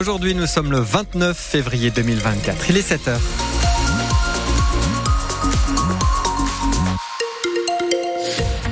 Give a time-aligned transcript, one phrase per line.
[0.00, 2.70] Aujourd'hui, nous sommes le 29 février 2024.
[2.70, 3.47] Il est 7 heures.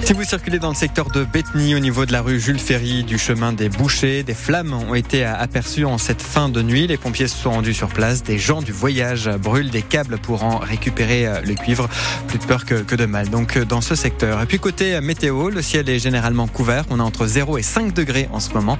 [0.07, 3.03] Si vous circulez dans le secteur de Bethany, au niveau de la rue Jules Ferry,
[3.03, 6.87] du chemin des Bouchers, des flammes ont été aperçues en cette fin de nuit.
[6.87, 8.23] Les pompiers se sont rendus sur place.
[8.23, 11.89] Des gens du voyage brûlent des câbles pour en récupérer euh, le cuivre.
[12.29, 13.31] Plus de peur que, que de mal.
[13.31, 14.41] Donc, euh, dans ce secteur.
[14.41, 16.85] Et puis, côté météo, le ciel est généralement couvert.
[16.91, 18.79] On a entre 0 et 5 degrés en ce moment.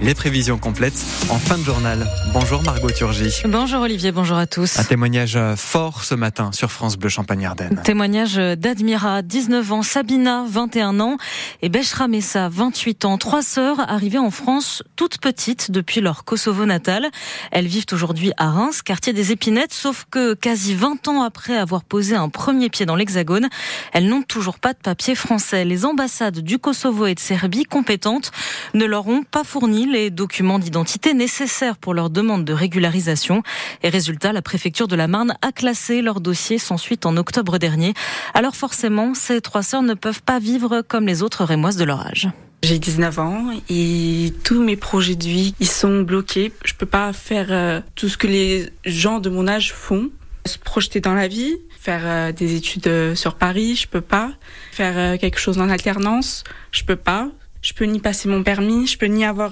[0.00, 2.06] Les prévisions complètes en fin de journal.
[2.32, 3.42] Bonjour Margot Turgy.
[3.48, 4.78] Bonjour Olivier, bonjour à tous.
[4.78, 7.80] Un témoignage fort ce matin sur France Bleu Champagne-Ardenne.
[7.82, 11.16] Témoignage d'Admira, 19 ans, Sabina, 20 21 ans,
[11.62, 13.16] et Beshra Messa, 28 ans.
[13.16, 17.08] Trois sœurs arrivées en France toutes petites depuis leur Kosovo natal.
[17.50, 21.84] Elles vivent aujourd'hui à Reims, quartier des Épinettes, sauf que quasi 20 ans après avoir
[21.84, 23.48] posé un premier pied dans l'Hexagone,
[23.94, 25.64] elles n'ont toujours pas de papier français.
[25.64, 28.30] Les ambassades du Kosovo et de Serbie compétentes
[28.74, 33.42] ne leur ont pas fourni les documents d'identité nécessaires pour leur demande de régularisation.
[33.82, 37.56] Et résultat, la préfecture de la Marne a classé leur dossier sans suite en octobre
[37.56, 37.94] dernier.
[38.34, 42.06] Alors forcément, ces trois sœurs ne peuvent pas vivre comme les autres rémoises de leur
[42.06, 42.28] âge.
[42.62, 46.52] J'ai 19 ans et tous mes projets de vie, ils sont bloqués.
[46.64, 50.10] Je peux pas faire euh, tout ce que les gens de mon âge font.
[50.44, 54.32] Se projeter dans la vie, faire euh, des études euh, sur Paris, je peux pas.
[54.72, 56.42] Faire quelque chose en alternance,
[56.72, 57.28] je peux pas.
[57.62, 59.50] Je peux ni passer mon permis, je peux ni avoir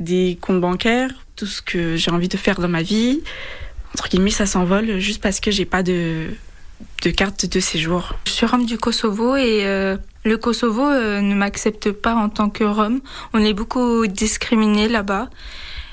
[0.00, 3.20] des comptes bancaires, tout ce que j'ai envie de faire dans ma vie.
[3.94, 6.30] Entre guillemets, ça s'envole juste parce que j'ai pas de
[7.02, 8.14] de carte de séjour.
[8.42, 12.64] Suis rome du Kosovo et euh, le Kosovo euh, ne m'accepte pas en tant que
[12.64, 13.00] rome.
[13.34, 15.30] On est beaucoup discriminé là-bas.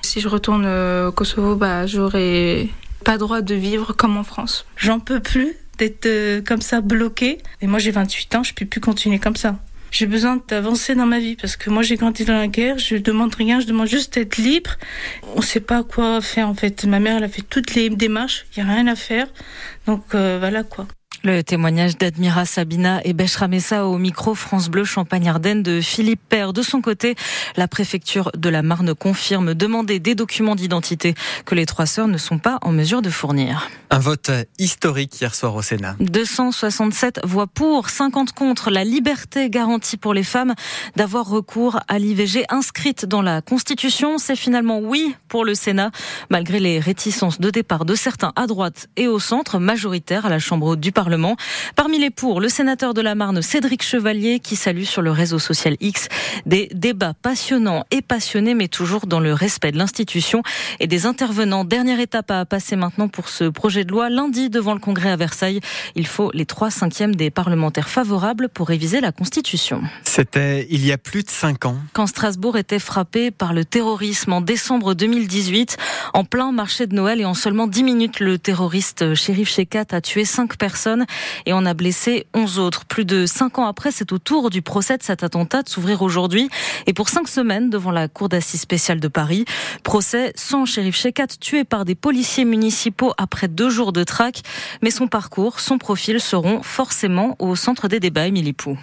[0.02, 2.72] Si je retourne euh, au Kosovo, bah, j'aurai
[3.06, 4.66] pas droit de vivre comme en France.
[4.78, 7.38] J'en peux plus d'être comme ça bloqué.
[7.61, 9.59] Et moi j'ai 28 ans, je peux plus continuer comme ça.
[9.91, 12.95] J'ai besoin d'avancer dans ma vie parce que moi j'ai grandi dans la guerre, je
[12.95, 14.72] demande rien, je demande juste d'être libre.
[15.36, 16.84] On sait pas quoi faire en fait.
[16.86, 19.28] Ma mère elle a fait toutes les démarches, il y a rien à faire.
[19.86, 20.88] Donc voilà quoi.
[21.23, 26.53] Le témoignage d'Admira Sabina et Messa au micro France Bleu Champagne-Ardenne de Philippe Père.
[26.53, 27.16] De son côté,
[27.57, 31.16] la préfecture de la Marne confirme demander des documents d'identité
[31.46, 33.69] que les trois sœurs ne sont pas en mesure de fournir.
[33.90, 35.97] Un vote historique hier soir au Sénat.
[36.00, 38.69] 267 voix pour, 50 contre.
[38.69, 40.53] La liberté garantie pour les femmes
[40.96, 44.19] d'avoir recours à l'IVG inscrite dans la Constitution.
[44.19, 45.91] C'est finalement oui pour le Sénat,
[46.30, 50.40] malgré les réticences de départ de certains à droite et au centre, majoritaire à la
[50.40, 51.09] Chambre du Parlement
[51.75, 55.40] Parmi les pour, le sénateur de la Marne, Cédric Chevalier, qui salue sur le réseau
[55.40, 56.08] social X
[56.46, 60.44] des débats passionnants et passionnés, mais toujours dans le respect de l'institution
[60.80, 61.66] et des intervenants.
[61.66, 64.09] Dernière étape à passer maintenant pour ce projet de loi.
[64.09, 65.59] Lundi, devant le Congrès à Versailles,
[65.96, 69.81] il faut les trois cinquièmes des parlementaires favorables pour réviser la Constitution.
[70.03, 71.78] C'était il y a plus de cinq ans.
[71.94, 75.78] Quand Strasbourg était frappé par le terrorisme en décembre 2018,
[76.14, 80.02] en plein marché de Noël et en seulement dix minutes, le terroriste shérif Shekat a
[80.02, 80.99] tué cinq personnes
[81.46, 82.86] et on a blessé 11 autres.
[82.86, 86.02] Plus de 5 ans après, c'est au tour du procès de cet attentat de s'ouvrir
[86.02, 86.50] aujourd'hui
[86.88, 89.46] et pour 5 semaines devant la Cour d'assises spéciale de Paris.
[89.84, 94.42] Procès sans shérif Shekat tué par des policiers municipaux après deux jours de traque.
[94.82, 98.78] Mais son parcours, son profil seront forcément au centre des débats, Émilie Pou.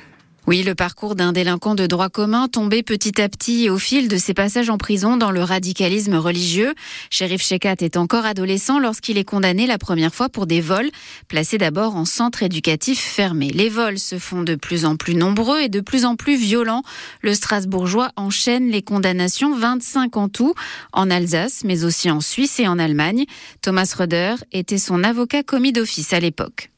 [0.46, 4.16] Oui, le parcours d'un délinquant de droit commun tombé petit à petit au fil de
[4.16, 6.72] ses passages en prison dans le radicalisme religieux.
[7.10, 10.88] Shérif Shekat est encore adolescent lorsqu'il est condamné la première fois pour des vols,
[11.26, 13.48] placés d'abord en centre éducatif fermé.
[13.48, 16.82] Les vols se font de plus en plus nombreux et de plus en plus violents.
[17.22, 20.54] Le Strasbourgeois enchaîne les condamnations, 25 en tout,
[20.92, 23.24] en Alsace, mais aussi en Suisse et en Allemagne.
[23.62, 26.70] Thomas Röder était son avocat commis d'office à l'époque.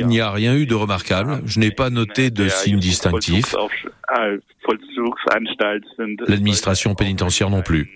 [0.00, 1.42] Il n'y a rien eu de remarquable.
[1.44, 3.54] Je n'ai pas noté de signes distinctifs.
[6.26, 7.90] L'administration pénitentiaire non plus.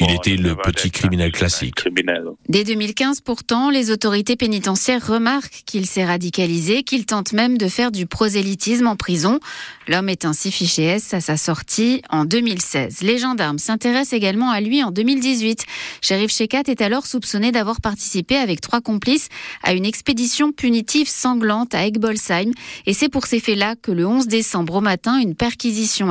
[0.00, 1.84] Il était le petit criminel classique.
[2.48, 7.90] Dès 2015, pourtant, les autorités pénitentiaires remarquent qu'il s'est radicalisé, qu'il tente même de faire
[7.90, 9.40] du prosélytisme en prison.
[9.86, 13.02] L'homme est ainsi fiché S à sa sortie en 2016.
[13.02, 15.66] Les gendarmes s'intéressent également à lui en 2018.
[16.00, 19.28] Shérif Shekat est alors soupçonné d'avoir participé avec trois complices
[19.62, 22.52] à une expédition punitive sanglante à Egbolsheim.
[22.86, 25.57] Et c'est pour ces faits-là que le 11 décembre au matin, une perquisition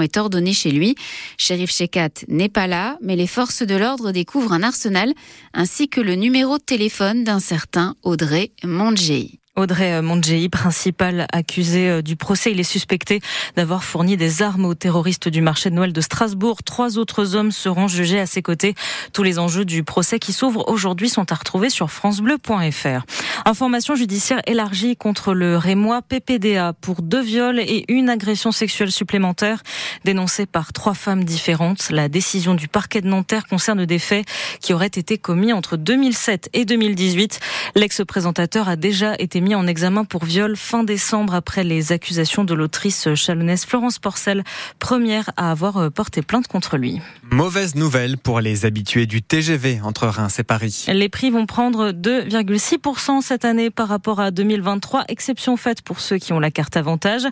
[0.02, 0.96] est ordonnée chez lui.
[1.38, 5.14] Shérif Shekat n'est pas là, mais les forces de l'ordre découvrent un arsenal
[5.54, 9.40] ainsi que le numéro de téléphone d'un certain Audrey Mondjei.
[9.58, 13.22] Audrey Mondjei, principal accusé euh, du procès, il est suspecté
[13.56, 16.62] d'avoir fourni des armes aux terroristes du marché de Noël de Strasbourg.
[16.62, 18.76] Trois autres hommes seront jugés à ses côtés.
[19.14, 23.06] Tous les enjeux du procès qui s'ouvre aujourd'hui sont à retrouver sur francebleu.fr.
[23.46, 29.64] Information judiciaire élargie contre le Rémois PPDA pour deux viols et une agression sexuelle supplémentaire
[30.06, 31.90] dénoncée par trois femmes différentes.
[31.90, 34.28] La décision du parquet de Nanterre concerne des faits
[34.62, 37.40] qui auraient été commis entre 2007 et 2018.
[37.74, 42.54] L'ex-présentateur a déjà été mis en examen pour viol fin décembre après les accusations de
[42.54, 44.44] l'autrice chalonnaise Florence Porcel,
[44.80, 47.02] première à avoir euh, porté plainte contre lui.
[47.30, 50.86] Mauvaise nouvelle pour les habitués du TGV entre Reims et Paris.
[50.88, 56.18] Les prix vont prendre 2,6% cette année par rapport à 2023, exception faite pour ceux
[56.18, 57.24] qui ont la carte avantage.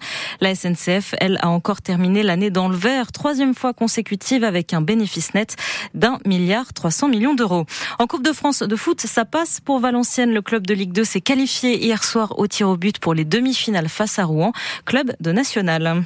[0.41, 4.81] La SNCF, elle, a encore terminé l'année dans le vert, troisième fois consécutive avec un
[4.81, 5.55] bénéfice net
[5.93, 7.65] d'un milliard 300 millions d'euros.
[7.99, 10.33] En Coupe de France de foot, ça passe pour Valenciennes.
[10.33, 13.25] Le club de Ligue 2 s'est qualifié hier soir au tir au but pour les
[13.25, 14.53] demi-finales face à Rouen,
[14.85, 16.03] club de national.